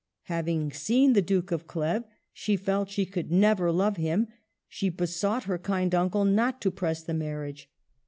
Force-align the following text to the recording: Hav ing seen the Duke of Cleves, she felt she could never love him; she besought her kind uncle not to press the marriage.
Hav 0.23 0.47
ing 0.47 0.71
seen 0.71 1.13
the 1.13 1.21
Duke 1.21 1.51
of 1.51 1.67
Cleves, 1.67 2.05
she 2.33 2.55
felt 2.57 2.89
she 2.89 3.05
could 3.05 3.31
never 3.31 3.71
love 3.71 3.97
him; 3.97 4.29
she 4.67 4.89
besought 4.89 5.43
her 5.43 5.59
kind 5.59 5.93
uncle 5.93 6.25
not 6.25 6.59
to 6.61 6.71
press 6.71 7.03
the 7.03 7.13
marriage. 7.13 7.69